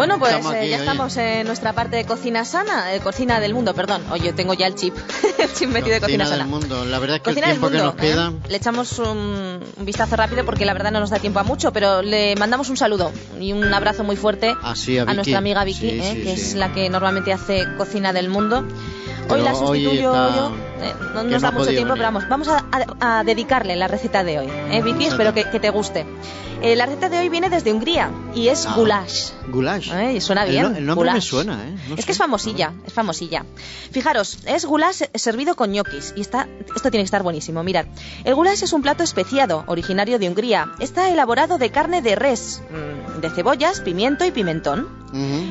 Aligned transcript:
Bueno, 0.00 0.18
pues 0.18 0.32
Estamos 0.34 0.54
eh, 0.54 0.68
ya 0.70 0.76
oye. 0.76 0.84
estamos 0.84 1.16
en 1.18 1.46
nuestra 1.46 1.72
parte 1.74 1.96
de 1.96 2.04
cocina 2.06 2.44
sana, 2.46 2.94
eh, 2.94 3.00
cocina 3.00 3.38
del 3.38 3.52
mundo, 3.52 3.74
perdón. 3.74 4.02
Oye, 4.10 4.32
tengo 4.32 4.54
ya 4.54 4.66
el 4.66 4.74
chip, 4.74 4.94
el 5.38 5.52
chip 5.52 5.68
metido 5.68 5.94
de 5.94 6.00
cocina, 6.00 6.24
del 6.24 6.32
sana. 6.38 6.46
mundo. 6.46 6.84
La 6.86 6.98
verdad 6.98 7.16
es 7.16 7.22
que 7.22 7.30
Cocina 7.30 7.48
el 7.50 7.60
del 7.60 7.60
tiempo 7.60 7.76
mundo. 7.78 7.96
que 7.96 8.06
nos 8.06 8.14
queda... 8.14 8.28
¿eh? 8.46 8.48
Le 8.50 8.56
echamos 8.56 8.98
un, 8.98 9.60
un 9.76 9.84
vistazo 9.84 10.16
rápido 10.16 10.44
porque 10.46 10.64
la 10.64 10.72
verdad 10.72 10.90
no 10.90 11.00
nos 11.00 11.10
da 11.10 11.18
tiempo 11.18 11.38
a 11.38 11.42
mucho, 11.42 11.70
pero 11.72 12.00
le 12.00 12.34
mandamos 12.36 12.70
un 12.70 12.78
saludo 12.78 13.12
y 13.38 13.52
un 13.52 13.72
abrazo 13.74 14.02
muy 14.02 14.16
fuerte 14.16 14.56
Así, 14.62 14.96
a 14.98 15.04
nuestra 15.04 15.36
amiga 15.36 15.64
Vicky, 15.64 15.80
Sí, 15.90 16.00
eh, 16.00 16.12
sí, 16.14 16.22
que 16.22 16.32
es 16.32 16.54
la 16.54 16.72
que 16.72 16.88
normalmente 16.88 17.32
hace 17.34 17.66
cocina 17.76 18.12
del 18.14 18.30
mundo. 18.30 18.60
Hoy 18.60 19.26
Pero 19.28 19.42
la 19.42 19.52
hoy 19.52 19.58
sustituyo 19.84 20.12
está- 20.14 20.36
yo. 20.36 20.52
Eh, 20.82 20.94
no 21.14 21.22
nos 21.24 21.32
no 21.32 21.40
da 21.40 21.50
mucho 21.50 21.66
tiempo, 21.70 21.94
venir. 21.94 21.98
pero 21.98 22.02
vamos, 22.04 22.28
vamos 22.28 22.48
a, 22.48 22.64
a- 23.00 23.18
a 23.20 23.24
dedicarle 23.24 23.76
la 23.76 23.88
receta 23.88 24.24
de 24.24 24.38
hoy. 24.40 24.48
¿eh, 24.70 24.82
Vicky? 24.82 25.06
Espero 25.06 25.32
que, 25.34 25.44
que 25.44 25.60
te 25.60 25.70
guste. 25.70 26.06
Eh, 26.62 26.76
la 26.76 26.84
receta 26.84 27.08
de 27.08 27.18
hoy 27.18 27.30
viene 27.30 27.48
desde 27.48 27.72
Hungría 27.72 28.10
y 28.34 28.48
es 28.48 28.66
Ah. 28.66 28.74
goulash. 28.76 29.30
Goulash. 29.48 29.90
Eh, 29.94 30.20
suena 30.20 30.44
El 30.44 30.50
bien. 30.50 30.62
no- 30.64 30.76
El, 30.76 30.84
nombre 30.86 31.06
me 31.06 31.12
goulash. 31.12 31.24
suena, 31.30 31.54
¿eh? 31.66 31.70
No 31.88 31.94
es 31.94 32.00
sé. 32.00 32.06
que 32.06 32.12
es 32.12 32.18
famosilla, 32.18 32.72
es 32.86 32.92
famosilla. 32.92 33.46
Fijaros, 33.90 34.40
es 34.44 34.66
goulash 34.66 35.02
servido 35.14 35.56
con 35.56 35.72
ñoquis 35.72 36.12
y 36.16 36.20
está, 36.20 36.48
esto 36.76 36.90
tiene 36.90 37.02
que 37.02 37.06
estar 37.06 37.22
buenísimo. 37.22 37.62
Mirad, 37.62 37.86
el 38.24 38.34
goulash 38.34 38.62
es 38.62 38.74
un 38.74 38.82
plato 38.82 39.02
especiado, 39.02 39.64
originario 39.68 40.18
de 40.18 40.28
Hungría. 40.28 40.70
Está 40.80 41.08
elaborado 41.10 41.56
de 41.56 41.70
carne 41.70 42.02
de 42.02 42.14
res, 42.14 42.60
mm, 42.70 43.20
de 43.20 43.30
cebollas, 43.30 43.80
pimiento 43.80 44.26
y 44.26 44.30
pimentón. 44.30 45.00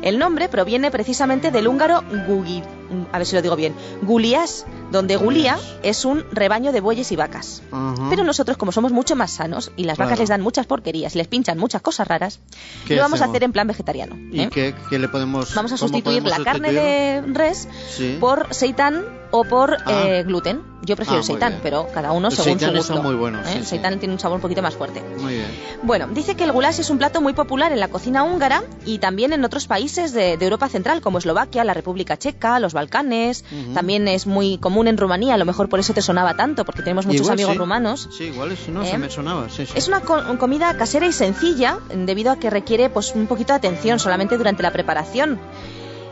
El 0.04 0.20
nombre 0.20 0.48
proviene 0.48 0.90
precisamente 0.92 1.50
del 1.52 1.68
húngaro 1.68 2.02
gugi, 2.28 2.64
a 3.12 3.18
ver 3.18 3.28
si 3.28 3.36
lo 3.36 3.42
digo 3.42 3.56
bien, 3.56 3.74
gulias, 4.02 4.66
donde 4.92 5.16
gulia 5.16 5.58
es 5.84 6.06
un 6.06 6.26
rebaño 6.32 6.72
de 6.72 6.82
bueyes 6.82 7.12
y 7.12 7.16
vacas. 7.16 7.62
Pero 8.10 8.24
nosotros, 8.24 8.58
como 8.58 8.72
somos 8.72 8.92
mucho 8.92 9.16
más 9.16 9.32
sanos 9.32 9.72
y 9.76 9.84
las 9.84 9.96
Claro. 9.96 10.10
vacas 10.10 10.20
les 10.20 10.30
dan 10.30 10.42
muchas 10.42 10.66
porquerías 10.66 11.16
y 11.16 11.18
les 11.18 11.28
pinchan 11.28 11.58
muchas 11.58 11.82
cosas 11.82 12.08
raras, 12.08 12.40
¿Qué 12.88 12.96
lo 12.96 13.02
vamos 13.02 13.22
a 13.22 13.26
hacer 13.26 13.44
en 13.44 13.52
plan 13.52 13.68
vegetariano. 13.68 14.16
¿Y 14.32 14.42
¿eh? 14.42 14.50
qué, 14.52 14.74
qué 14.90 15.00
le 15.00 15.08
podemos 15.08 15.54
Vamos 15.56 15.72
a 15.72 15.78
sustituir 15.78 16.24
la 16.24 16.44
carne 16.44 16.72
de 16.72 17.22
res 17.34 17.68
Sí. 17.96 18.18
por 18.20 18.48
seitán 18.54 19.06
o 19.32 19.44
por 19.44 19.78
Ah. 19.86 20.04
eh, 20.08 20.24
gluten. 20.24 20.62
Yo 20.82 20.96
prefiero 20.96 21.20
Ah, 21.20 21.24
seitán, 21.24 21.60
pero 21.62 21.88
cada 21.94 22.14
uno 22.14 22.30
El 22.30 22.36
según 22.36 22.58
su 22.60 22.66
gusto. 22.72 22.94
está 22.94 23.02
muy 23.02 23.14
bueno, 23.16 23.40
¿eh? 23.42 23.44
sí, 23.46 23.58
el 23.58 23.64
sí. 23.64 23.70
seitán 23.72 24.00
tiene 24.00 24.14
un 24.14 24.20
sabor 24.20 24.38
un 24.38 24.42
poquito 24.42 24.62
más 24.62 24.76
fuerte. 24.76 25.04
Muy 25.20 25.34
bien. 25.36 25.48
Bueno, 25.84 26.08
dice 26.08 26.36
que 26.36 26.46
el 26.46 26.52
goulash 26.54 26.80
es 26.80 26.90
un 26.90 26.98
plato 26.98 27.20
muy 27.22 27.34
popular 27.34 27.72
en 27.74 27.80
la 27.82 27.90
cocina 27.90 28.24
húngara 28.24 28.64
y 28.86 28.98
también 29.00 29.34
en 29.34 29.44
otros 29.44 29.68
países 29.68 30.14
de, 30.14 30.38
de 30.38 30.46
Europa 30.46 30.70
Central, 30.70 31.02
como 31.02 31.18
Eslovaquia, 31.20 31.64
la 31.66 31.74
República 31.74 32.18
Checa, 32.18 32.60
los 32.60 32.74
Balcanes. 32.80 33.44
También 33.74 34.08
es 34.08 34.26
muy 34.28 34.58
común 34.58 34.88
en 34.88 34.98
Rumanía, 34.98 35.34
a 35.36 35.38
lo 35.38 35.46
mejor 35.46 35.70
por 35.70 35.80
eso 35.80 35.94
te 35.94 36.02
sonaba 36.02 36.36
tanto, 36.36 36.66
porque 36.66 36.82
tenemos 36.82 37.06
muchos 37.06 37.22
Igual 37.22 37.34
amigos 37.34 37.54
sí. 37.54 37.58
rumanos. 37.60 38.10
Sí, 38.18 38.24
igual 38.26 38.52
es, 38.54 38.68
no, 38.70 38.84
¿Eh? 38.84 38.90
se 38.92 38.98
me 38.98 39.10
sonaba. 39.10 39.50
Sí, 39.50 39.66
sí. 39.66 39.74
Es 39.76 39.88
una 39.88 40.02
co- 40.02 40.38
comida 40.38 40.76
casera 40.78 41.06
y 41.06 41.12
sencilla, 41.12 41.80
debido 41.94 42.32
a 42.32 42.38
que 42.40 42.50
requiere 42.50 42.90
pues 42.90 43.14
un 43.16 43.28
poquito 43.28 43.54
de 43.54 43.58
atención 43.58 44.00
solamente 44.00 44.38
durante 44.38 44.64
la 44.64 44.72
preparación. 44.72 45.40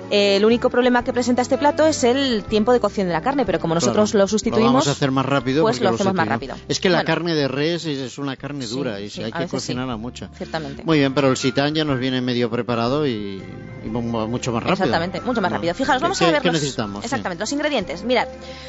Eh, 0.10 0.38
el 0.38 0.46
único 0.46 0.70
problema 0.70 1.04
que 1.04 1.12
presenta 1.12 1.42
este 1.42 1.58
plato 1.58 1.86
es 1.86 2.04
el 2.06 2.44
tiempo 2.46 2.72
de 2.72 2.80
cocción 2.80 3.08
de 3.08 3.14
la 3.14 3.22
carne, 3.22 3.46
pero 3.46 3.60
como 3.60 3.74
nosotros 3.76 4.12
Claro, 4.12 4.24
lo 4.24 4.28
sustituimos, 4.28 4.68
Lo 4.70 4.74
vamos 4.74 4.88
a 4.88 4.92
hacer 4.92 5.12
más 5.12 5.26
rápido. 5.26 5.64
pues 5.64 5.82
lo 5.82 5.90
hacemos 5.90 6.14
más 6.14 6.28
rápido. 6.28 6.56
Es 6.70 6.80
que 6.80 6.90
la 6.90 7.00
Bueno. 7.00 7.08
carne 7.08 7.36
de 7.36 7.48
res 7.48 7.86
es, 7.86 7.98
es 8.00 8.18
una 8.18 8.38
carne 8.38 8.66
Sí, 8.66 8.74
dura 8.76 9.00
y 9.02 9.10
sí, 9.10 9.22
hay 9.24 9.32
que 9.32 9.40
veces 9.40 9.52
sí. 9.52 9.68
cocinarla 9.68 9.98
mucho. 9.98 10.30
ciertamente. 10.38 10.84
Muy 10.86 11.00
bien, 11.00 11.14
pero 11.14 11.30
el 11.30 11.36
sitán 11.38 11.76
ya 11.76 11.84
nos 11.84 12.00
viene 12.00 12.22
medio 12.22 12.50
preparado 12.50 13.06
y, 13.06 13.44
y 13.84 13.90
mu- 13.90 14.02
mucho 14.28 14.52
más 14.54 14.64
rápido. 14.64 14.74
Exactamente, 14.86 15.22
mucho 15.22 15.42
más 15.42 15.52
rápido. 15.52 15.74
Fijaros, 15.74 16.00
¿Qué- 16.02 16.04
vamos 16.04 16.22
a 16.22 16.32
ver 16.32 16.42
¿Qué 16.42 16.48
los, 16.48 16.54
necesitamos? 16.54 17.04
Exactamente, 17.04 17.42
los 17.42 17.52
ingredientes. 17.52 18.04
Mirad, 18.04 18.28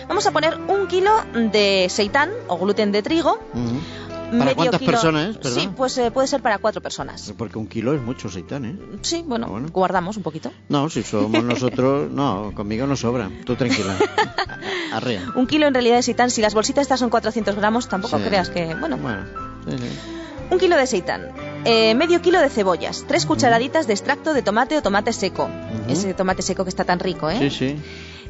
vamos 0.08 0.26
a 0.26 0.32
poner 0.32 0.58
un 0.68 0.88
kilo 0.88 1.10
de 1.34 1.86
seitán 1.88 2.30
o 2.48 2.58
gluten 2.58 2.90
de 2.90 3.02
trigo. 3.02 3.38
¿Para 4.30 4.44
medio 4.44 4.56
cuántas 4.56 4.80
kilo- 4.80 4.92
personas 4.92 5.36
es? 5.42 5.54
Sí, 5.54 5.68
pues 5.76 5.96
eh, 5.98 6.10
puede 6.10 6.26
ser 6.28 6.42
para 6.42 6.58
cuatro 6.58 6.80
personas. 6.82 7.32
Porque 7.36 7.58
un 7.58 7.66
kilo 7.66 7.94
es 7.94 8.00
mucho 8.02 8.28
seitán, 8.28 8.64
¿eh? 8.64 8.76
Sí, 9.02 9.24
bueno, 9.26 9.46
Ah, 9.46 9.50
bueno. 9.50 9.68
guardamos 9.72 10.16
un 10.16 10.22
poquito. 10.22 10.52
No, 10.68 10.88
si 10.90 11.02
somos 11.02 11.42
nosotros, 11.44 12.10
no, 12.10 12.52
conmigo 12.54 12.86
no 12.86 12.96
sobra. 12.96 13.30
Tú 13.44 13.56
tranquila. 13.56 13.96
Arrea. 14.92 15.32
Un 15.34 15.46
kilo 15.46 15.66
en 15.66 15.74
realidad 15.74 15.96
de 15.96 16.02
seitán, 16.02 16.30
si 16.30 16.40
las 16.42 16.54
bolsitas 16.54 16.82
estas 16.82 17.00
son 17.00 17.10
400 17.10 17.54
gramos, 17.56 17.88
tampoco 17.88 18.18
Sí. 18.18 18.24
creas 18.24 18.50
que... 18.50 18.74
Bueno, 18.74 18.96
Bueno, 18.98 19.24
sí, 19.68 19.76
sí. 19.78 19.84
Un 20.50 20.58
kilo 20.58 20.76
de 20.76 20.86
seitán, 20.86 21.28
eh, 21.64 21.94
medio 21.94 22.20
kilo 22.22 22.40
de 22.40 22.48
cebollas, 22.48 23.04
tres 23.06 23.26
cucharaditas 23.26 23.86
de 23.86 23.92
extracto 23.94 24.32
de 24.34 24.42
tomate 24.42 24.76
o 24.76 24.82
tomate 24.82 25.12
seco. 25.12 25.44
Ujú. 25.44 25.92
Ese 25.92 26.14
tomate 26.14 26.42
seco 26.42 26.64
que 26.64 26.70
está 26.70 26.84
tan 26.84 26.98
rico, 27.00 27.28
¿eh? 27.30 27.38
Sí, 27.38 27.50
sí. 27.50 27.76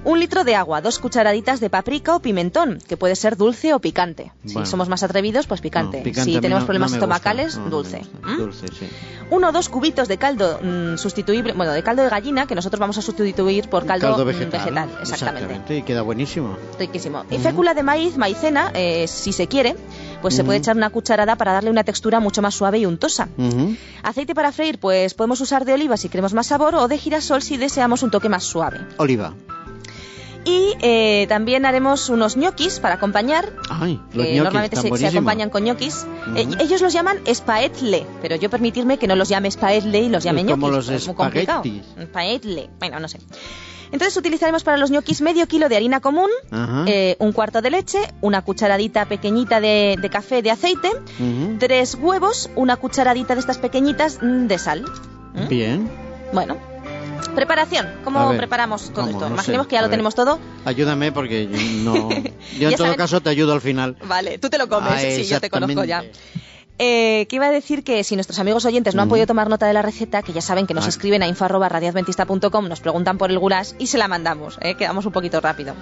Un 0.04 0.20
litro 0.20 0.44
de 0.44 0.54
agua, 0.54 0.80
dos 0.80 1.00
cucharaditas 1.00 1.58
de 1.58 1.70
paprika 1.70 2.14
o 2.14 2.20
pimentón, 2.20 2.78
que 2.86 2.96
puede 2.96 3.16
ser 3.16 3.36
dulce 3.36 3.74
o 3.74 3.80
picante. 3.80 4.30
Bueno. 4.44 4.64
Si 4.64 4.70
somos 4.70 4.88
más 4.88 5.02
atrevidos, 5.02 5.48
pues 5.48 5.60
picante. 5.60 5.98
No, 5.98 6.04
picante 6.04 6.30
a 6.30 6.34
si 6.34 6.40
tenemos 6.40 6.62
no- 6.62 6.66
problemas 6.66 6.92
no 6.92 6.98
me 6.98 7.00
gusta. 7.06 7.16
estomacales, 7.16 7.70
dulce. 7.70 8.02
¿Mm? 8.22 8.36
Dulce, 8.38 8.66
sí. 8.68 8.88
Uno 9.30 9.48
o 9.48 9.52
dos 9.52 9.68
cubitos 9.68 10.06
de 10.06 10.16
caldo 10.16 10.60
mm, 10.62 10.96
sustituible, 10.98 11.52
bueno, 11.52 11.72
de 11.72 11.82
caldo 11.82 12.04
de 12.04 12.10
gallina, 12.10 12.46
que 12.46 12.54
nosotros 12.54 12.78
vamos 12.78 12.96
a 12.96 13.02
sustituir 13.02 13.68
por 13.68 13.86
caldo, 13.86 14.06
Caldo 14.08 14.24
mm, 14.24 14.28
vegetal. 14.28 14.88
exactamente. 15.02 15.76
Y 15.78 15.82
queda 15.82 16.02
buenísimo. 16.02 16.56
Riquísimo. 16.78 17.24
Y 17.30 17.38
fécula 17.38 17.74
de 17.74 17.82
maíz, 17.82 18.16
maicena, 18.16 18.70
eh, 18.74 19.06
si 19.08 19.32
se 19.32 19.48
quiere, 19.48 19.74
pues 20.20 20.34
se 20.34 20.44
puede 20.44 20.58
echar 20.58 20.76
una 20.76 20.90
cucharada 20.90 21.36
para 21.36 21.52
darle 21.52 21.70
una 21.70 21.84
textura 21.84 22.20
mucho 22.20 22.42
más 22.42 22.54
suave 22.54 22.78
y 22.78 22.86
untosa. 22.86 23.28
Ujú. 23.36 23.76
Aceite 24.02 24.34
para 24.34 24.52
freír, 24.52 24.78
pues 24.78 25.14
podemos 25.14 25.40
usar 25.40 25.64
de 25.64 25.72
oliva 25.72 25.96
si 25.96 26.08
queremos 26.08 26.34
más 26.34 26.46
sabor 26.48 26.74
o 26.74 26.88
de 26.88 26.98
girasol 26.98 27.42
si 27.42 27.56
deseamos 27.56 28.02
un 28.02 28.10
toque 28.10 28.28
más 28.28 28.44
suave. 28.44 28.80
Oliva. 28.98 29.34
Y 30.44 30.72
eh, 30.80 31.26
también 31.28 31.66
haremos 31.66 32.08
unos 32.08 32.36
ñoquis 32.36 32.80
para 32.80 32.94
acompañar. 32.94 33.52
Ay, 33.68 34.00
los 34.14 34.24
que 34.26 34.32
ñoquis 34.34 34.42
normalmente 34.44 34.76
se, 34.98 35.06
acompañan 35.06 35.50
con 35.50 35.64
ñoquis. 35.64 36.06
Eh, 36.36 36.48
ellos 36.60 36.80
los 36.80 36.92
llaman 36.92 37.18
spaetle, 37.32 38.06
pero 38.22 38.36
yo 38.36 38.48
permitirme 38.48 38.98
que 38.98 39.06
no 39.06 39.14
los 39.14 39.28
llame 39.28 39.50
spaetle 39.50 40.00
y 40.00 40.08
los 40.08 40.24
llame 40.24 40.42
Es 40.42 40.46
como 40.46 40.68
ñoquis. 40.70 40.86
los 40.88 40.88
es 41.02 41.06
muy 41.06 41.16
complicado. 41.16 41.62
espaguetis. 41.64 42.08
Spaetle, 42.08 42.70
bueno, 42.78 42.98
no 43.00 43.08
sé. 43.08 43.18
Entonces 43.92 44.16
utilizaremos 44.16 44.64
para 44.64 44.76
los 44.76 44.90
ñoquis 44.90 45.20
medio 45.20 45.46
kilo 45.46 45.68
de 45.68 45.76
harina 45.76 46.00
común, 46.00 46.30
eh, 46.86 47.16
un 47.18 47.32
cuarto 47.32 47.62
de 47.62 47.70
leche, 47.70 47.98
una 48.20 48.42
cucharadita 48.42 49.06
pequeñita 49.06 49.60
de, 49.60 49.96
de 50.00 50.10
café 50.10 50.42
de 50.42 50.50
aceite, 50.50 50.88
Ujú. 51.18 51.56
tres 51.58 51.94
huevos, 52.00 52.50
una 52.56 52.76
cucharadita 52.76 53.34
de 53.34 53.40
estas 53.40 53.58
pequeñitas 53.58 54.18
de 54.20 54.58
sal. 54.58 54.84
¿Mm? 55.34 55.48
Bien. 55.48 55.90
Bueno. 56.32 56.56
Preparación. 57.34 57.86
¿Cómo 58.04 58.28
ver, 58.30 58.38
preparamos 58.38 58.84
todo 58.90 58.94
¿cómo? 59.06 59.08
esto? 59.10 59.28
No 59.28 59.34
Imaginemos 59.34 59.66
sé. 59.66 59.68
que 59.70 59.74
ya 59.76 59.80
lo 59.82 59.86
ver. 59.88 59.90
tenemos 59.92 60.14
todo. 60.14 60.38
Ayúdame 60.64 61.12
porque 61.12 61.46
yo 61.48 61.58
no. 61.84 62.08
Yo 62.58 62.68
en 62.70 62.76
todo 62.76 62.86
saben- 62.86 62.96
caso 62.96 63.20
te 63.20 63.30
ayudo 63.30 63.52
al 63.52 63.60
final. 63.60 63.96
Vale, 64.04 64.38
tú 64.38 64.48
te 64.48 64.58
lo 64.58 64.68
comes, 64.68 64.92
Ah, 64.92 64.98
sí, 64.98 65.24
yo 65.24 65.40
te 65.40 65.50
conozco 65.50 65.84
ya. 65.84 66.04
Eh, 66.78 67.26
que 67.28 67.36
iba 67.36 67.46
a 67.46 67.50
decir 67.50 67.82
que 67.82 68.04
si 68.04 68.14
nuestros 68.14 68.38
amigos 68.38 68.64
oyentes 68.64 68.94
no 68.94 69.02
han 69.02 69.08
podido 69.08 69.26
tomar 69.26 69.48
nota 69.50 69.66
de 69.66 69.72
la 69.72 69.82
receta, 69.82 70.22
que 70.22 70.32
ya 70.32 70.40
saben 70.40 70.66
que 70.66 70.74
nos 70.74 70.86
Ah. 70.86 70.88
escriben 70.90 71.22
a 71.22 71.26
info.radiadventista.com, 71.26 72.68
nos 72.68 72.80
preguntan 72.80 73.18
por 73.18 73.30
el 73.30 73.38
goulash 73.38 73.72
y 73.78 73.88
se 73.88 73.98
la 73.98 74.06
mandamos, 74.08 74.58
¿eh? 74.60 74.74
quedamos 74.76 75.04
un 75.06 75.12
poquito 75.12 75.40
rápido. 75.40 75.74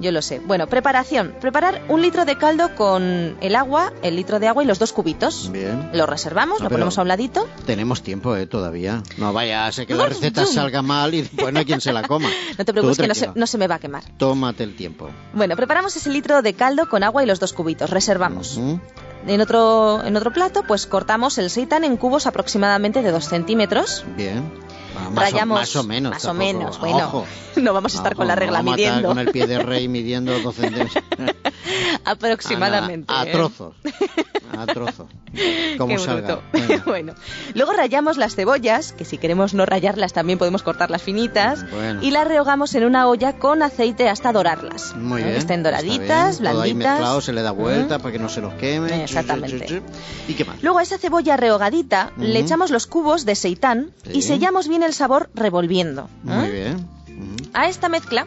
Yo 0.00 0.10
lo 0.12 0.22
sé. 0.22 0.40
Bueno, 0.40 0.66
preparación. 0.66 1.34
Preparar 1.40 1.82
un 1.88 2.02
litro 2.02 2.24
de 2.24 2.36
caldo 2.36 2.74
con 2.74 3.36
el 3.40 3.54
agua, 3.54 3.92
el 4.02 4.16
litro 4.16 4.40
de 4.40 4.48
agua 4.48 4.62
y 4.64 4.66
los 4.66 4.78
dos 4.78 4.92
cubitos. 4.92 5.50
Bien. 5.52 5.90
Lo 5.92 6.06
reservamos, 6.06 6.58
No, 6.58 6.64
lo 6.64 6.68
pero- 6.68 6.78
ponemos 6.78 6.98
a 6.98 7.02
un 7.02 7.08
ladito. 7.08 7.48
Tenemos 7.66 8.02
tiempo, 8.02 8.34
eh, 8.36 8.46
todavía. 8.46 9.02
No 9.18 9.32
vaya 9.32 9.66
a 9.66 9.72
ser 9.72 9.86
que 9.86 9.94
la 9.94 10.06
receta 10.06 10.46
salga 10.46 10.82
mal 10.82 11.14
y 11.14 11.22
después 11.22 11.52
no 11.52 11.60
hay 11.60 11.64
quien 11.64 11.80
se 11.80 11.92
la 11.92 12.02
coma. 12.02 12.28
No 12.58 12.64
te 12.64 12.72
preocupes 12.72 12.96
Tú 12.96 13.02
que 13.02 13.08
no 13.08 13.14
se, 13.14 13.30
no 13.34 13.46
se 13.46 13.58
me 13.58 13.66
va 13.68 13.76
a 13.76 13.78
quemar. 13.78 14.02
Tómate 14.16 14.62
el 14.64 14.74
tiempo. 14.76 15.10
Bueno, 15.32 15.56
preparamos 15.56 15.94
ese 15.96 16.10
litro 16.10 16.42
de 16.42 16.54
caldo 16.54 16.88
con 16.88 17.02
agua 17.04 17.22
y 17.22 17.26
los 17.26 17.40
dos 17.40 17.52
cubitos. 17.52 17.90
Reservamos. 17.90 18.58
En 19.26 19.40
otro, 19.40 20.04
en 20.04 20.16
otro 20.16 20.32
plato, 20.32 20.62
pues 20.66 20.86
cortamos 20.86 21.38
el 21.38 21.50
seitan 21.50 21.84
en 21.84 21.96
cubos 21.96 22.26
aproximadamente 22.26 23.02
de 23.02 23.10
2 23.10 23.24
centímetros. 23.24 24.04
Bien. 24.16 24.52
Ah, 24.96 25.10
Más, 25.10 25.24
Rayamos 25.32 25.56
o, 25.56 25.60
más 25.60 25.76
o 25.76 25.84
menos. 25.84 26.12
más 26.12 26.24
o 26.26 26.34
menos, 26.34 26.78
bueno. 26.78 26.98
Ojo. 26.98 27.26
No 27.56 27.72
vamos 27.72 27.94
a 27.94 27.98
estar 27.98 28.12
Ojo, 28.12 28.18
con 28.18 28.26
la 28.26 28.34
no 28.34 28.40
regla 28.40 28.58
vamos 28.58 28.74
a 28.74 28.76
estar 28.76 28.90
midiendo. 28.94 29.08
Con 29.10 29.18
el 29.20 29.30
pie 29.30 29.46
de 29.46 29.58
rey 29.60 29.86
midiendo 29.88 30.38
12 30.40 30.60
centímetros. 30.60 31.04
Aproximadamente. 32.04 33.12
A, 33.12 33.22
a 33.22 33.26
¿eh? 33.26 33.32
trozos. 33.32 33.74
A 34.56 34.66
trozos. 34.66 35.08
Como 35.78 35.96
Qué 35.96 35.98
salga. 35.98 36.38
bueno, 36.86 37.14
luego 37.54 37.72
rayamos 37.72 38.18
las 38.18 38.36
cebollas, 38.36 38.92
que 38.92 39.04
si 39.04 39.18
queremos 39.18 39.52
no 39.52 39.66
rayarlas 39.66 40.12
también 40.12 40.38
podemos 40.38 40.62
cortarlas 40.62 41.02
finitas, 41.02 41.68
Bueno. 41.72 42.00
y 42.04 42.12
las 42.12 42.28
rehogamos 42.28 42.72
en 42.76 42.84
una 42.84 43.08
olla 43.08 43.32
con 43.32 43.64
aceite 43.64 44.08
hasta 44.08 44.30
dorarlas. 44.32 44.94
Muy 44.94 45.20
¿eh? 45.20 45.24
bien. 45.24 45.34
Que 45.34 45.40
estén 45.40 45.62
doraditas. 45.64 46.38
Todo 46.38 46.48
ahí 46.62 46.72
blanditas. 46.72 46.92
mezclado, 46.92 47.20
se 47.20 47.32
le 47.32 47.42
da 47.42 47.50
vuelta 47.50 47.98
para 47.98 48.12
que 48.12 48.20
no 48.20 48.28
se 48.28 48.42
los 48.42 48.54
queme. 48.54 49.02
Exactamente. 49.02 49.82
¿Y 50.28 50.34
qué 50.34 50.44
más? 50.44 50.62
Luego 50.62 50.78
a 50.78 50.82
esa 50.84 50.98
cebolla 50.98 51.36
rehogadita 51.36 52.12
le 52.16 52.38
echamos 52.38 52.70
los 52.70 52.86
cubos 52.86 53.24
de 53.24 53.34
seitán 53.34 53.90
Sí. 54.04 54.18
y 54.18 54.22
sellamos 54.22 54.68
bien 54.68 54.84
el 54.84 54.94
sabor 54.94 55.30
revolviendo. 55.34 56.02
¿eh? 56.02 56.30
Muy 56.30 56.50
bien. 56.50 56.63
A 57.54 57.68
esta 57.68 57.88
mezcla 57.88 58.26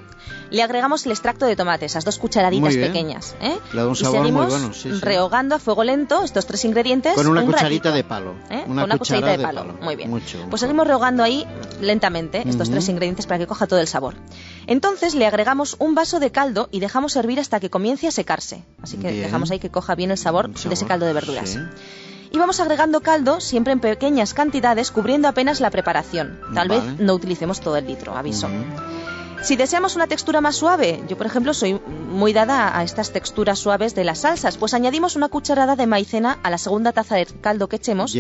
le 0.50 0.64
agregamos 0.64 1.06
el 1.06 1.12
extracto 1.12 1.46
de 1.46 1.56
tomate, 1.58 1.86
esas 1.86 2.06
dos 2.06 2.18
cucharaditas 2.18 2.74
Muy 2.76 2.82
pequeñas. 2.86 3.36
¿eh? 3.42 3.58
Le 3.74 3.82
da 3.82 3.88
un 3.88 3.94
y 3.94 3.96
sabor 3.98 4.20
muy 4.20 4.26
seguimos 4.28 4.50
bueno, 4.50 4.74
sí, 4.74 4.90
sí. 4.94 5.00
rehogando 5.02 5.56
a 5.56 5.60
fuego 5.60 5.84
lento 5.84 6.24
estos 6.24 6.46
tres 6.46 6.64
ingredientes. 6.64 7.14
Con 7.16 7.28
una 7.28 7.42
un 7.42 7.48
cucharita 7.48 7.90
ratito, 7.90 7.96
de 7.96 8.04
palo. 8.06 8.36
¿eh? 8.50 8.64
Una 8.68 8.84
Con 8.84 8.84
una 8.92 8.98
cucharita 8.98 9.32
de 9.32 9.38
de 9.38 9.44
palo. 9.44 9.66
Muy 9.82 9.96
bien. 9.98 10.10
Mucho, 10.10 10.46
pues 10.50 10.62
seguimos 10.62 10.88
rehogando 10.88 11.24
ahí 11.24 11.46
lentamente 11.82 12.48
estos 12.48 12.70
tres 12.70 12.88
ingredientes 12.88 13.26
para 13.26 13.40
que 13.40 13.48
coja 13.48 13.68
todo 13.68 13.80
el 13.80 13.88
sabor. 13.88 14.16
Entonces 14.66 15.16
le 15.16 15.26
agregamos 15.28 15.76
un 15.80 15.96
vaso 15.96 16.20
de 16.22 16.32
caldo 16.32 16.70
y 16.72 16.80
dejamos 16.80 17.16
hervir 17.18 17.40
hasta 17.42 17.60
que 17.60 17.70
comience 17.70 18.08
a 18.08 18.12
secarse. 18.12 18.64
Así 18.82 18.98
que 18.98 19.12
Bien. 19.12 19.24
dejamos 19.24 19.52
ahí 19.52 19.60
que 19.60 19.70
coja 19.70 19.96
bien 19.96 20.12
el 20.12 20.18
sabor, 20.18 20.50
de 20.50 20.74
ese 20.74 20.86
caldo 20.86 21.06
de 21.06 21.14
verduras. 21.14 21.50
sí. 21.50 21.60
Y 22.30 22.38
vamos 22.38 22.60
agregando 22.60 23.00
caldo 23.00 23.40
siempre 23.40 23.72
en 23.72 23.80
pequeñas 23.80 24.34
cantidades, 24.34 24.92
cubriendo 24.92 25.30
apenas 25.30 25.62
la 25.62 25.72
preparación. 25.72 26.38
Tal 26.54 26.68
Vale. 26.68 26.82
vez 26.82 27.00
no 27.00 27.14
utilicemos 27.14 27.62
todo 27.62 27.78
el 27.78 27.88
litro, 27.88 28.18
aviso. 28.18 28.50
Si 29.42 29.56
deseamos 29.56 29.96
una 29.96 30.08
textura 30.08 30.42
más 30.42 30.56
suave, 30.56 31.02
yo 31.08 31.16
por 31.18 31.26
ejemplo 31.26 31.54
soy 31.54 31.80
muy 32.10 32.34
dada 32.34 32.78
a 32.78 32.84
estas 32.84 33.12
texturas 33.12 33.60
suaves 33.60 33.96
de 33.96 34.04
las 34.04 34.20
salsas, 34.22 34.58
pues 34.58 34.74
añadimos 34.74 35.16
una 35.16 35.30
cucharada 35.30 35.76
de 35.76 35.88
maicena 35.88 36.38
a 36.44 36.50
la 36.50 36.58
segunda 36.58 36.92
taza 36.92 37.16
de 37.16 37.26
caldo 37.26 37.70
que 37.70 37.78
echemos 37.78 38.14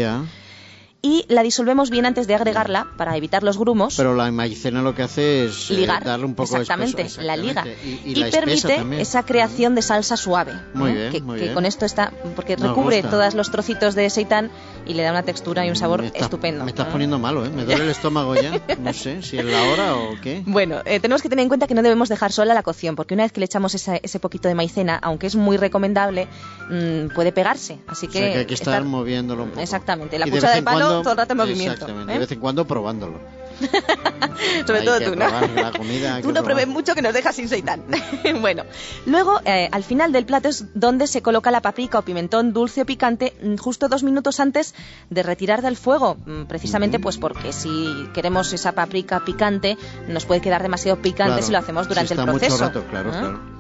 y 1.02 1.26
la 1.28 1.44
disolvemos 1.44 1.90
bien 1.92 2.06
antes 2.08 2.26
de 2.28 2.34
agregarla 2.36 2.88
para 2.98 3.16
evitar 3.18 3.44
los 3.44 3.58
grumos. 3.58 3.96
Pero 3.98 4.16
la 4.16 4.32
maicena 4.32 4.82
lo 4.82 4.96
que 4.96 5.04
hace 5.04 5.46
es 5.46 5.70
eh, 5.70 5.76
ligar, 5.76 6.04
darle 6.04 6.26
un 6.26 6.34
poco 6.36 6.56
de 6.56 6.62
exactamente, 6.62 7.08
la 7.22 7.38
liga 7.38 7.62
exactamente. 7.62 7.86
y, 8.06 8.10
Y, 8.10 8.12
y 8.14 8.16
la 8.16 8.28
espesa 8.28 8.46
permite 8.46 8.76
también. 8.78 9.02
esa 9.02 9.24
creación 9.24 9.76
de 9.76 9.82
salsa 9.84 10.18
suave, 10.18 10.54
Muy 10.74 10.94
bien, 10.94 11.12
que, 11.12 11.22
muy 11.22 11.36
que 11.38 11.44
bien. 11.44 11.54
con 11.54 11.66
esto 11.66 11.86
está 11.86 12.12
porque 12.36 12.58
Nos 12.58 12.70
recubre 12.70 12.98
gusta. 13.02 13.10
todos 13.12 13.36
los 13.36 13.52
trocitos 13.52 13.94
de 13.96 14.10
seitán 14.10 14.50
y 14.88 14.94
le 14.94 15.04
da 15.04 15.12
una 15.12 15.24
textura 15.24 15.66
y 15.66 15.70
un 15.70 15.76
sabor 15.76 16.02
Me 16.02 16.08
estás- 16.08 16.24
estupendo. 16.24 16.64
Me 16.64 16.72
estás 16.72 16.88
¿no? 16.88 16.92
poniendo 16.94 17.20
malo, 17.20 17.46
¿eh? 17.46 17.50
Me 17.50 17.66
duele 17.66 17.84
el 17.84 17.90
estómago 17.90 18.36
ya. 18.36 18.62
No 18.80 18.94
sé 18.94 19.22
si 19.22 19.38
es 19.38 19.46
la 19.46 19.62
hora 19.64 19.96
o 19.96 20.16
qué. 20.22 20.44
Bueno, 20.48 20.82
eh, 20.86 21.00
tenemos 21.00 21.22
que 21.22 21.30
tener 21.30 21.44
en 21.44 21.50
cuenta 21.50 21.68
que 21.68 21.74
no 21.74 21.82
debemos 21.84 22.10
dejar 22.10 22.32
sola 22.32 22.54
la 22.54 22.64
cocción, 22.64 22.96
porque 22.96 23.14
una 23.14 23.24
vez 23.24 23.32
que 23.32 23.40
le 23.40 23.46
echamos 23.46 23.76
esa- 23.76 23.98
ese 23.98 24.20
poquito 24.20 24.48
de 24.48 24.56
maicena, 24.56 24.98
aunque 25.02 25.28
es 25.28 25.36
muy 25.36 25.58
recomendable, 25.58 26.28
mm, 26.70 27.14
puede 27.14 27.32
pegarse. 27.32 27.80
Así 27.88 28.08
O 28.08 28.10
que, 28.10 28.20
sea, 28.20 28.32
que 28.34 28.38
hay 28.40 28.46
que 28.46 28.54
estar, 28.54 28.84
moviéndolo 28.84 29.44
un 29.44 29.50
poco. 29.50 29.62
Exactamente, 29.62 30.18
la 30.20 30.26
de 30.26 30.32
cuchara 30.32 30.54
de 30.54 30.60
en 30.60 30.66
palo 30.66 30.78
cuando- 30.86 31.02
todo 31.02 31.12
el 31.14 31.18
rato 31.18 31.34
en 31.34 31.38
movimiento. 31.38 31.74
Exactamente, 31.74 32.12
¿eh? 32.12 32.14
de 32.16 32.20
vez 32.20 32.32
en 32.32 32.40
cuando 32.40 32.66
probándolo. 32.66 33.20
Sobre 34.66 34.80
Hay 34.80 34.86
todo 34.86 35.00
tú, 35.00 35.16
¿no? 35.16 35.28
la 35.28 35.72
comida, 35.72 36.20
tú 36.22 36.32
no 36.32 36.44
pruebes 36.44 36.68
mucho 36.68 36.96
que 36.96 37.02
nos 37.02 37.14
dejas 37.14 37.36
sin 37.36 37.50
seitán. 37.50 37.84
bueno, 38.42 38.64
luego 39.06 39.42
eh, 39.46 39.70
al 39.72 39.84
final 39.84 40.12
del 40.12 40.26
plato 40.26 40.50
es 40.50 40.66
donde 40.74 41.08
se 41.08 41.22
coloca 41.22 41.52
la 41.52 41.62
paprika 41.62 42.00
o 42.00 42.02
pimentón 42.04 42.54
dulce 42.54 42.82
o 42.82 42.86
picante 42.86 43.34
mm, 43.42 43.56
justo 43.58 43.88
dos 43.88 44.04
minutos 44.04 44.40
antes 44.40 44.76
de 45.10 45.24
retirar 45.24 45.62
del 45.62 45.78
fuego, 45.78 46.18
mm, 46.26 46.44
precisamente 46.44 47.00
pues 47.00 47.18
porque 47.18 47.54
si 47.54 48.08
queremos 48.14 48.54
esa 48.54 48.74
paprika 48.74 49.24
picante 49.26 49.78
nos 50.08 50.26
puede 50.26 50.42
quedar 50.42 50.62
demasiado 50.62 51.02
picante 51.02 51.18
Claro, 51.18 51.46
si 51.46 51.52
lo 51.52 51.58
hacemos 51.58 51.88
durante 51.88 52.08
si 52.10 52.14
está 52.14 52.24
el 52.24 52.30
proceso. 52.30 52.54
Mucho 52.54 52.66
rato, 52.66 52.84
claro, 52.90 53.10
¿eh? 53.10 53.12
claro. 53.12 53.58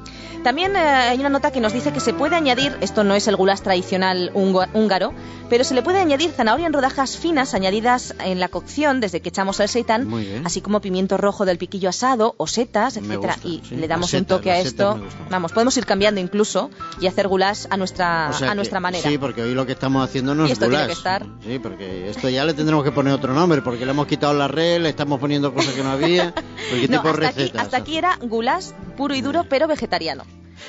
También 0.47 0.77
eh, 0.77 0.79
hay 0.79 1.19
una 1.19 1.27
nota 1.27 1.51
que 1.51 1.59
nos 1.59 1.73
dice 1.73 1.91
que 1.91 1.99
se 1.99 2.13
puede 2.13 2.37
añadir, 2.37 2.77
esto 2.79 3.03
no 3.03 3.15
es 3.15 3.27
el 3.27 3.35
goulash 3.35 3.59
tradicional 3.59 4.31
húngaro, 4.33 5.13
pero 5.49 5.65
se 5.65 5.73
le 5.73 5.81
puede 5.81 5.99
añadir 5.99 6.31
zanahoria 6.31 6.67
en 6.67 6.71
rodajas 6.71 7.17
finas 7.17 7.53
añadidas 7.53 8.15
en 8.23 8.39
la 8.39 8.47
cocción 8.47 9.01
desde 9.01 9.19
que 9.19 9.27
echamos 9.27 9.59
el 9.59 9.67
seitán, 9.67 10.09
así 10.45 10.61
como 10.61 10.79
pimiento 10.79 11.17
rojo 11.17 11.43
del 11.43 11.57
piquillo 11.57 11.89
asado 11.89 12.33
o 12.37 12.47
setas, 12.47 12.95
etcétera, 12.95 13.33
gusta, 13.33 13.47
y 13.47 13.61
sí. 13.67 13.75
le 13.75 13.89
damos 13.89 14.13
un 14.13 14.23
toque 14.23 14.49
a 14.49 14.59
esto. 14.61 14.97
Vamos, 15.29 15.51
podemos 15.51 15.75
ir 15.75 15.85
cambiando 15.85 16.21
incluso 16.21 16.69
y 17.01 17.07
hacer 17.07 17.27
goulash 17.27 17.65
a 17.69 17.75
nuestra 17.75 18.29
O 18.29 18.33
sea 18.33 18.51
a 18.51 18.55
nuestra 18.55 18.79
manera. 18.79 19.09
Sí, 19.09 19.17
porque 19.17 19.41
hoy 19.41 19.53
lo 19.53 19.65
que 19.65 19.73
estamos 19.73 20.01
haciendo 20.01 20.33
no 20.33 20.43
Y 20.43 20.45
es 20.45 20.53
esto 20.53 20.69
tiene 20.69 20.85
que 20.85 20.93
estar. 20.93 21.25
Sí, 21.45 21.59
porque 21.59 22.09
esto 22.09 22.29
ya 22.29 22.45
le 22.45 22.53
tendremos 22.53 22.85
que 22.85 22.93
poner 22.93 23.11
otro 23.11 23.33
nombre, 23.33 23.61
porque 23.61 23.83
le 23.85 23.91
hemos 23.91 24.07
quitado 24.07 24.33
la 24.33 24.47
red, 24.47 24.79
le 24.79 24.87
estamos 24.87 25.19
poniendo 25.19 25.53
cosas 25.53 25.73
que 25.73 25.83
no 25.83 25.91
había. 25.91 26.33
¿Qué 26.33 26.87
No, 26.87 27.01
tipo 27.01 27.09
hasta 27.09 27.27
aquí, 27.27 27.39
recetas? 27.39 27.61
hasta 27.61 27.77
aquí 27.77 27.97
era 27.97 28.17
goulash 28.21 28.67
puro 28.95 29.13
y 29.13 29.19
duro, 29.19 29.43
pero 29.49 29.67
vegetariano. 29.67 30.23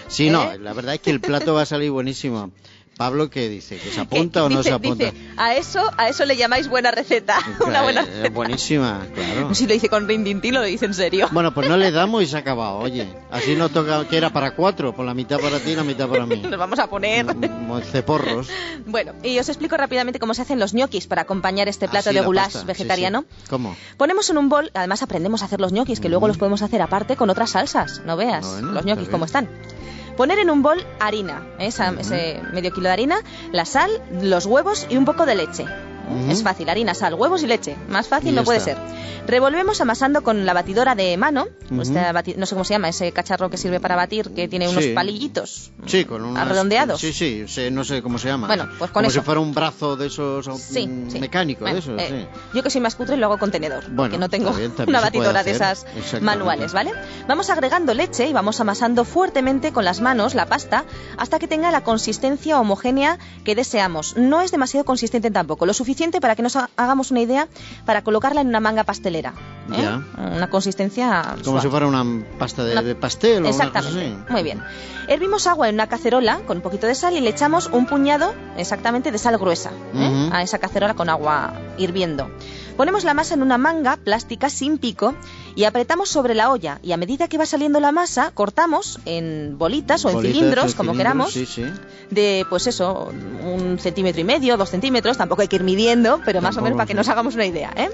Sí, 0.08 0.31
no, 0.31 0.52
¿Eh? 0.52 0.58
la 0.58 0.73
verdad 0.73 0.94
es 0.94 1.00
que 1.00 1.11
el 1.11 1.20
plato 1.20 1.55
va 1.55 1.62
a 1.62 1.67
salir 1.67 1.90
buenísimo. 1.90 2.50
Pablo, 2.99 3.31
¿qué 3.31 3.49
dice? 3.49 3.79
¿Que 3.79 3.91
se 3.91 4.00
apunta 4.00 4.41
Que 4.41 4.47
o 4.47 4.49
no 4.50 4.56
dice- 4.59 4.69
se 4.71 4.75
apunta? 4.75 5.05
dice, 5.06 5.17
a 5.39 5.55
eso, 5.55 5.81
a 5.97 6.09
eso 6.09 6.25
le 6.27 6.37
llamáis 6.37 6.69
buena 6.69 6.91
receta. 6.91 7.39
Una 7.67 7.83
buena 7.83 8.03
es 8.25 8.31
buenísima, 8.33 9.06
claro. 9.15 9.55
Si 9.55 9.67
lo 9.67 9.73
dice 9.73 9.89
con 9.89 10.06
rindintín, 10.06 10.53
lo 10.55 10.62
dice 10.62 10.85
en 10.85 10.93
serio. 10.95 11.29
Bueno, 11.33 11.55
pues 11.55 11.69
no 11.69 11.77
le 11.77 11.91
damos 11.93 12.23
y 12.23 12.27
se 12.27 12.37
ha 12.37 12.41
acabado, 12.41 12.77
oye. 12.79 13.09
Así 13.31 13.55
nos 13.55 13.71
toca, 13.71 14.06
que 14.09 14.17
era 14.19 14.31
para 14.31 14.50
cuatro, 14.56 14.95
por 14.95 15.06
la 15.06 15.15
mitad 15.15 15.39
para 15.39 15.59
ti 15.61 15.71
y 15.71 15.77
la 15.77 15.85
mitad 15.85 16.09
para 16.09 16.27
mí. 16.27 16.37
Nos 16.43 16.59
vamos 16.59 16.79
a 16.81 16.89
poner. 16.89 17.25
Como 17.27 17.81
ceporros. 17.81 18.49
Bueno, 18.87 19.12
y 19.23 19.39
os 19.39 19.49
explico 19.49 19.77
rápidamente 19.77 20.19
cómo 20.19 20.35
se 20.35 20.43
hacen 20.43 20.59
los 20.59 20.75
ñoquis 20.75 21.06
para 21.06 21.23
acompañar 21.23 21.69
este 21.69 21.87
plato 21.89 22.11
Así 22.11 22.15
de 22.17 22.21
la 22.21 22.27
goulash 22.27 22.53
pasta, 22.53 22.65
vegetariano. 22.65 23.25
sí. 23.29 23.45
¿Cómo? 23.49 23.77
Ponemos 23.97 24.29
en 24.31 24.39
un 24.39 24.49
bol, 24.49 24.71
además 24.75 25.03
aprendemos 25.03 25.43
a 25.43 25.45
hacer 25.45 25.61
los 25.61 25.73
ñoquis, 25.73 26.00
que 26.00 26.09
luego 26.09 26.27
los 26.27 26.37
podemos 26.37 26.62
hacer 26.62 26.83
aparte 26.83 27.15
con 27.17 27.31
otras 27.31 27.50
salsas, 27.50 28.03
no 28.05 28.17
veas 28.17 28.45
Bueno, 28.45 28.73
los 28.73 28.85
ñoquis 28.85 29.09
cómo 29.09 29.25
están. 29.25 29.49
Poner 30.19 30.41
en 30.41 30.50
un 30.50 30.62
bol 30.62 30.85
harina, 30.99 31.47
¿eh? 31.61 31.69
Ese 31.69 32.43
medio 32.53 32.73
kilo 32.73 32.88
de 32.88 32.93
harina, 32.93 33.20
la 33.53 33.65
sal, 33.65 33.88
los 34.20 34.47
huevos 34.47 34.85
y 34.91 34.97
un 34.97 35.05
poco 35.05 35.26
de 35.26 35.37
leche. 35.37 35.65
Es 36.29 36.43
fácil, 36.43 36.69
harina, 36.69 36.95
sal, 36.95 37.15
huevos 37.15 37.43
y 37.43 37.47
leche. 37.47 37.77
Más 37.89 38.09
fácil 38.09 38.31
Y 38.31 38.35
no 38.35 38.45
puede 38.45 38.61
ser. 38.61 38.77
Revolvemos 39.27 39.81
amasando 39.81 40.23
con 40.23 40.47
la 40.47 40.55
batidora 40.55 40.95
de 40.95 41.17
mano, 41.19 41.47
bati- 41.71 42.35
no 42.37 42.47
sé 42.47 42.55
cómo 42.55 42.65
se 42.65 42.75
llama, 42.75 42.89
ese 42.89 43.13
cacharro 43.13 43.51
que 43.51 43.59
sirve 43.59 43.79
para 43.79 43.95
batir, 43.95 44.31
que 44.31 44.49
tiene 44.49 44.69
unos 44.69 44.85
Sí. 44.85 44.93
palillitos 44.95 45.71
Sí, 45.87 46.05
con 46.07 46.25
unos... 46.25 46.39
arredondeados. 46.41 46.99
Sí, 47.01 47.13
sí, 47.13 47.45
sé- 47.47 47.71
no 47.71 47.85
sé 47.85 48.01
cómo 48.03 48.19
se 48.19 48.29
llama. 48.29 48.47
Bueno, 48.47 48.65
pues 48.79 48.91
con 48.91 49.03
Como 49.03 49.09
eso. 49.11 49.21
si 49.21 49.25
fuera 49.27 49.41
un 49.41 49.53
brazo 49.53 49.97
de 49.97 50.07
esos 50.07 50.47
Sí, 50.63 50.87
mm, 50.87 51.11
sí. 51.11 51.21
mecánicos, 51.21 51.61
Bueno, 51.63 51.75
de 51.75 51.81
esos, 51.81 51.99
eh, 52.01 52.27
sí. 52.33 52.39
Yo 52.57 52.63
que 52.63 52.71
soy 52.71 52.81
más 52.81 52.95
cutre 52.95 53.17
lo 53.19 53.27
hago 53.27 53.39
con 53.39 53.51
tenedor, 53.51 53.83
Bueno, 53.85 53.97
porque 54.05 54.19
no 54.19 54.31
tengo 54.31 54.51
bien, 54.53 54.73
una 54.87 55.01
batidora 55.01 55.43
de 55.43 55.51
esas 55.51 55.85
manuales, 56.23 56.73
¿vale? 56.73 56.93
Vamos 57.27 57.51
agregando 57.51 57.93
leche 57.93 58.29
y 58.29 58.33
vamos 58.33 58.61
amasando 58.61 59.05
fuertemente 59.05 59.73
con 59.73 59.85
las 59.85 60.01
manos 60.01 60.35
la 60.35 60.47
pasta 60.47 60.85
hasta 61.19 61.39
que 61.39 61.47
tenga 61.49 61.71
la 61.71 61.83
consistencia 61.85 62.59
homogénea 62.61 63.19
que 63.45 63.55
deseamos. 63.55 64.17
No 64.17 64.41
es 64.41 64.51
demasiado 64.53 64.85
consistente 64.87 65.31
tampoco, 65.31 65.67
lo 65.67 65.75
suficiente 65.75 65.98
para 66.21 66.37
que 66.37 66.43
nos 66.43 66.55
ha- 66.56 66.71
hagamos 66.77 67.11
una 67.11 67.21
idea 67.21 67.49
para 67.85 68.03
colocarla 68.03 68.41
en 68.41 68.49
una 68.49 68.61
manga 68.61 68.85
pastelera. 68.85 69.33
¿eh? 69.73 69.83
Ya. 69.83 70.03
Una 70.37 70.49
consistencia 70.49 71.23
Como 71.33 71.45
suave. 71.45 71.61
si 71.62 71.69
fuera 71.69 71.87
una 71.87 72.05
pasta 72.39 72.65
de, 72.65 72.73
Una- 72.73 72.83
de 72.83 72.95
pastel 72.95 73.45
o 73.45 73.49
una 73.49 73.50
cosa 73.50 73.65
Exactamente. 73.65 74.06
así. 74.23 74.33
Muy 74.33 74.43
bien. 74.43 74.62
Hervimos 75.09 75.47
agua 75.47 75.69
en 75.69 75.75
una 75.75 75.87
cacerola 75.89 76.39
con 76.47 76.59
un 76.59 76.62
poquito 76.62 76.87
de 76.87 76.95
sal 76.95 77.17
y 77.17 77.21
le 77.21 77.31
echamos 77.31 77.67
un 77.73 77.87
puñado 77.87 78.33
exactamente 78.56 79.11
de 79.11 79.19
sal 79.19 79.37
gruesa 79.39 79.71
¿eh? 79.95 80.27
Ujú. 80.27 80.35
a 80.35 80.43
esa 80.43 80.59
cacerola 80.59 80.95
con 80.95 81.09
agua 81.09 81.53
hirviendo. 81.79 82.31
Ponemos 82.79 83.03
la 83.03 83.13
masa 83.13 83.35
en 83.35 83.43
una 83.43 83.59
manga 83.59 83.97
plástica 83.97 84.49
sin 84.49 84.79
pico 84.79 85.13
y 85.57 85.65
apretamos 85.65 86.09
sobre 86.09 86.35
la 86.37 86.51
olla 86.53 86.79
y 86.81 86.93
a 86.93 86.97
medida 86.97 87.27
que 87.27 87.37
va 87.37 87.45
saliendo 87.45 87.81
la 87.81 87.91
masa 87.91 88.31
cortamos 88.33 89.01
en 89.05 89.59
bolitas 89.59 90.05
o 90.05 90.11
en 90.11 90.15
Bolitas, 90.15 90.37
cilindros, 90.37 90.75
como 90.77 90.95
queramos, 90.95 91.33
Sí, 91.33 91.45
sí. 91.45 91.65
de 92.11 92.47
pues 92.49 92.69
eso, 92.69 93.11
un 93.45 93.81
centímetro 93.81 94.21
y 94.21 94.25
medio, 94.25 94.57
dos 94.57 94.71
centímetros, 94.71 95.17
tampoco 95.17 95.43
hay 95.43 95.49
que 95.49 95.57
ir 95.57 95.65
midiendo, 95.65 96.21
pero 96.25 96.41
más 96.41 96.57
o 96.57 96.63
menos 96.63 96.77
para 96.77 96.87
que 96.87 96.95
nos 96.95 97.09
hagamos 97.09 97.35
una 97.35 97.47
idea. 97.47 97.73
¿eh? 97.77 97.91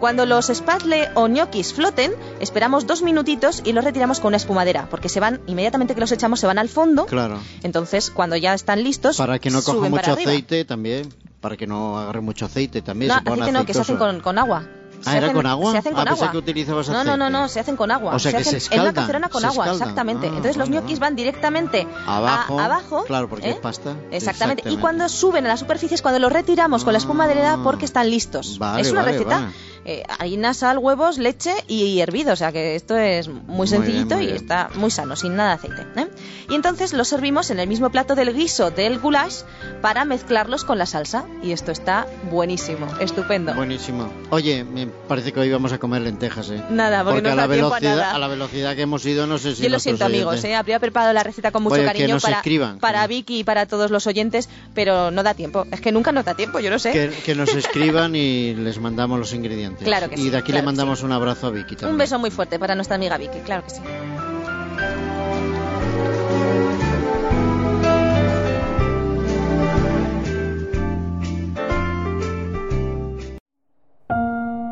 Cuando 0.00 0.26
los 0.26 0.50
espatle 0.50 1.10
o 1.14 1.28
ñoquis 1.28 1.72
floten, 1.72 2.12
esperamos 2.40 2.88
dos 2.88 3.02
minutitos 3.02 3.62
y 3.64 3.72
los 3.72 3.84
retiramos 3.84 4.18
con 4.18 4.30
una 4.30 4.36
espumadera, 4.38 4.88
porque 4.90 5.08
se 5.08 5.20
van, 5.20 5.40
inmediatamente 5.46 5.94
que 5.94 6.00
los 6.00 6.10
echamos, 6.10 6.40
se 6.40 6.48
van 6.48 6.58
al 6.58 6.68
fondo. 6.68 7.06
Claro. 7.06 7.38
Entonces, 7.62 8.10
cuando 8.10 8.34
ya 8.34 8.52
están 8.52 8.82
listos, 8.82 9.16
Para 9.16 9.38
que 9.38 9.50
no 9.50 9.62
coja 9.62 9.88
mucho 9.88 10.10
arriba. 10.12 10.32
aceite 10.32 10.64
también. 10.64 11.08
Para 11.44 11.58
que 11.58 11.66
no 11.66 11.98
agarre 11.98 12.22
mucho 12.22 12.46
aceite 12.46 12.80
también. 12.80 13.08
No, 13.10 13.14
se 13.16 13.20
aceite 13.20 13.52
no, 13.52 13.66
que 13.66 13.74
se 13.74 13.80
hacen 13.82 13.96
aceitoso. 13.96 14.12
con, 14.14 14.20
con 14.22 14.38
agua. 14.38 14.64
Ah, 15.06 15.10
Se 15.10 15.16
¿era 15.18 15.26
hacen- 15.26 15.36
con 15.36 15.46
agua? 15.46 15.72
Se 15.72 15.78
hacen 15.78 15.92
Ah, 15.92 15.96
con 15.96 16.04
pensé 16.06 16.22
agua. 16.22 16.32
que 16.32 16.38
utilizabas 16.38 16.88
No, 16.88 16.94
no, 16.94 17.04
no, 17.04 17.10
aceite. 17.26 17.30
no, 17.32 17.48
se 17.48 17.60
hacen 17.60 17.76
con 17.76 17.90
agua. 17.90 18.14
O 18.14 18.18
sea, 18.18 18.32
que 18.32 18.36
se 18.38 18.40
hacen 18.42 18.54
en 18.54 18.56
escaldan, 18.62 18.84
una 18.86 18.92
cacerona 19.02 19.28
con 19.28 19.40
se 19.42 19.46
agua, 19.48 19.64
escaldan. 19.66 19.82
exactamente. 19.88 20.26
Ah, 20.28 20.30
Entonces 20.30 20.56
los 20.56 20.70
ñoquis 20.70 20.98
van 21.00 21.14
directamente 21.16 21.86
a- 22.06 22.16
Abajo. 22.16 22.58
abajo. 22.58 23.04
Claro, 23.04 23.28
porque 23.28 23.48
¿eh? 23.48 23.50
es 23.50 23.56
pasta. 23.58 23.94
Exactamente. 24.10 24.62
Y 24.70 24.78
cuando 24.78 25.06
suben 25.10 25.44
a 25.44 25.48
la 25.50 25.56
superficie 25.58 25.94
es 25.96 26.00
cuando 26.00 26.18
los 26.20 26.32
retiramos 26.32 26.82
con 26.84 26.94
la 26.94 26.98
espuma 26.98 27.26
de 27.28 27.34
Ah. 27.44 27.58
porque 27.62 27.84
están 27.84 28.08
listos. 28.08 28.58
Vale, 28.58 28.80
es 28.80 28.90
una 28.90 29.02
vale, 29.02 29.12
receta. 29.12 29.40
vale. 29.40 29.52
Eh, 29.84 30.02
harina, 30.18 30.54
sal, 30.54 30.78
huevos, 30.78 31.18
leche 31.18 31.52
y 31.68 32.00
hervido. 32.00 32.32
O 32.32 32.36
sea 32.36 32.52
que 32.52 32.74
esto 32.74 32.96
es 32.96 33.28
muy 33.28 33.42
Muy 33.46 33.66
sencillito 33.68 34.16
bien, 34.16 34.30
muy 34.30 34.32
y 34.32 34.36
está 34.36 34.70
muy 34.74 34.90
sano, 34.90 35.16
sin 35.16 35.36
nada 35.36 35.50
de 35.50 35.54
aceite. 35.68 35.86
¿eh? 36.00 36.06
Y 36.50 36.54
entonces 36.54 36.92
los 36.92 37.08
servimos 37.08 37.50
en 37.50 37.58
el 37.60 37.68
mismo 37.68 37.90
plato 37.90 38.14
del 38.14 38.34
guiso 38.34 38.70
del 38.70 38.98
goulash 38.98 39.42
para 39.82 40.04
mezclarlos 40.04 40.64
con 40.64 40.78
la 40.78 40.86
salsa. 40.86 41.24
Y 41.42 41.52
esto 41.52 41.72
está 41.72 42.06
buenísimo, 42.30 42.86
estupendo. 43.00 43.54
Buenísimo. 43.54 44.10
Oye, 44.30 44.64
me 44.64 44.86
parece 44.86 45.32
que 45.32 45.40
hoy 45.40 45.50
vamos 45.50 45.72
a 45.72 45.78
comer 45.78 46.02
lentejas, 46.02 46.50
¿eh? 46.50 46.62
Nada, 46.70 47.04
porque 47.04 47.22
no 47.22 47.30
a 47.30 47.34
la 47.34 47.46
da 47.46 47.52
tiempo 47.54 47.74
a 47.74 47.78
velocidad, 47.78 47.96
nada. 47.96 48.14
a 48.14 48.18
la 48.18 48.28
velocidad 48.28 48.76
que 48.76 48.82
hemos 48.82 49.04
ido, 49.06 49.26
no 49.26 49.38
sé 49.38 49.54
si 49.54 49.62
Yo 49.62 49.68
lo 49.68 49.78
siento, 49.78 50.04
amigos, 50.04 50.42
¿eh? 50.44 50.54
habría 50.54 50.78
preparado 50.80 51.12
la 51.12 51.22
receta 51.22 51.50
con 51.50 51.62
mucho 51.62 51.76
cariño 51.84 52.18
para, 52.20 52.36
escriban, 52.38 52.78
para 52.78 53.02
que- 53.02 53.08
Vicky 53.08 53.38
y 53.40 53.44
para 53.44 53.66
todos 53.66 53.90
los 53.90 54.06
oyentes, 54.06 54.48
pero 54.74 55.10
no 55.10 55.22
da 55.22 55.34
tiempo. 55.34 55.66
Es 55.70 55.80
que 55.80 55.92
nunca 55.92 56.12
nos 56.12 56.24
da 56.24 56.34
tiempo, 56.34 56.58
yo 56.60 56.70
no 56.70 56.78
sé. 56.78 56.92
Que, 56.92 57.10
que 57.24 57.34
nos 57.34 57.54
escriban 57.54 58.16
y 58.16 58.54
les 58.54 58.78
mandamos 58.78 59.18
los 59.18 59.32
ingredientes. 59.34 59.73
Claro 59.82 60.08
que 60.08 60.14
y 60.14 60.18
sí, 60.18 60.30
de 60.30 60.38
aquí 60.38 60.52
claro 60.52 60.62
le 60.62 60.66
mandamos 60.66 61.02
un 61.02 61.12
abrazo 61.12 61.48
a 61.48 61.50
Vicky 61.50 61.76
también. 61.76 61.92
Un 61.92 61.98
beso 61.98 62.18
muy 62.18 62.30
fuerte 62.30 62.58
para 62.58 62.74
nuestra 62.74 62.96
amiga 62.96 63.16
Vicky, 63.18 63.40
claro 63.40 63.64
que 63.64 63.70
sí. 63.70 63.80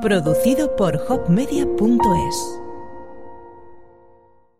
Producido 0.03 0.75
por 0.75 0.97
hopmedia.es 1.09 2.62